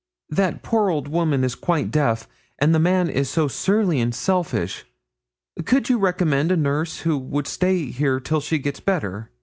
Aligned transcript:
'That 0.31 0.63
poor 0.63 0.89
old 0.89 1.07
woman 1.07 1.43
is 1.43 1.53
quite 1.53 1.91
deaf, 1.91 2.27
and 2.57 2.73
the 2.73 2.79
man 2.79 3.07
is 3.07 3.29
so 3.29 3.47
surly 3.47 3.99
and 3.99 4.15
selfish! 4.15 4.83
Could 5.65 5.89
you 5.89 5.99
recommend 5.99 6.51
a 6.51 6.57
nurse 6.57 7.01
who 7.01 7.19
would 7.19 7.45
stay 7.45 7.85
here 7.91 8.19
till 8.19 8.41
she's 8.41 8.79
better? 8.79 9.29